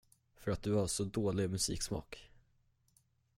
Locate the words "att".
0.51-0.61